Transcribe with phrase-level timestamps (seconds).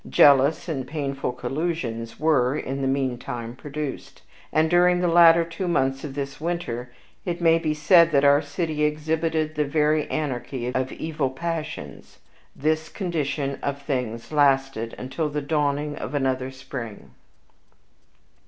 [0.09, 6.03] Jealous and painful collusions were, in the meantime, produced; and, during the latter two months
[6.03, 6.91] of this winter,
[7.23, 12.17] it may be said that our city exhibited the very anarchy of evil passions.
[12.55, 17.11] This condition of things lasted until the dawning of another spring.